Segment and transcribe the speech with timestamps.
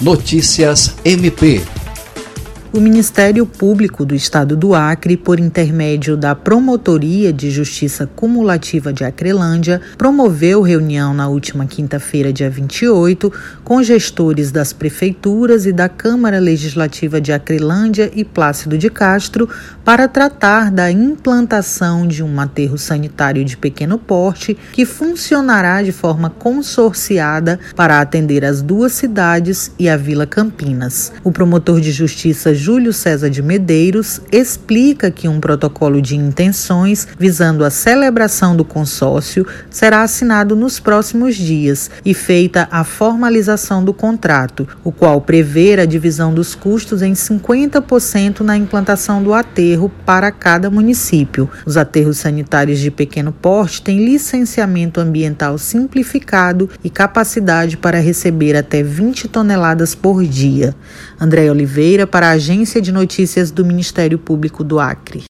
[0.00, 1.77] Notícias MP
[2.70, 9.04] o Ministério Público do Estado do Acre, por intermédio da Promotoria de Justiça Cumulativa de
[9.04, 13.32] Acrelândia, promoveu reunião na última quinta-feira, dia 28,
[13.64, 19.48] com gestores das prefeituras e da Câmara Legislativa de Acrelândia e Plácido de Castro
[19.82, 26.28] para tratar da implantação de um aterro sanitário de pequeno porte que funcionará de forma
[26.28, 31.12] consorciada para atender as duas cidades e a Vila Campinas.
[31.24, 37.64] O promotor de justiça Júlio César de Medeiros, explica que um protocolo de intenções visando
[37.64, 44.66] a celebração do consórcio será assinado nos próximos dias e feita a formalização do contrato,
[44.82, 50.68] o qual prevê a divisão dos custos em 50% na implantação do aterro para cada
[50.68, 51.48] município.
[51.64, 58.82] Os aterros sanitários de pequeno porte têm licenciamento ambiental simplificado e capacidade para receber até
[58.82, 60.74] 20 toneladas por dia.
[61.20, 65.22] André Oliveira para a Agência de Notícias do Ministério Público do Acre.